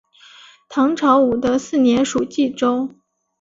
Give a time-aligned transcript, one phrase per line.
[0.67, 2.89] 唐朝武德四年属济州。